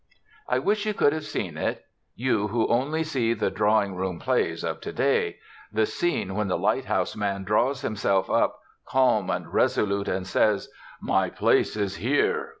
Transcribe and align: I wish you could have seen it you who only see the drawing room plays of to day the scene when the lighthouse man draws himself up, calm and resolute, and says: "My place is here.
I 0.49 0.57
wish 0.57 0.87
you 0.87 0.95
could 0.95 1.13
have 1.13 1.25
seen 1.27 1.59
it 1.59 1.85
you 2.15 2.47
who 2.47 2.65
only 2.69 3.03
see 3.03 3.35
the 3.35 3.51
drawing 3.51 3.93
room 3.95 4.17
plays 4.17 4.63
of 4.63 4.81
to 4.81 4.91
day 4.91 5.37
the 5.71 5.85
scene 5.85 6.33
when 6.33 6.47
the 6.47 6.57
lighthouse 6.57 7.15
man 7.15 7.43
draws 7.43 7.81
himself 7.81 8.27
up, 8.27 8.59
calm 8.87 9.29
and 9.29 9.53
resolute, 9.53 10.07
and 10.07 10.25
says: 10.25 10.69
"My 11.03 11.29
place 11.29 11.75
is 11.75 11.97
here. 11.97 12.49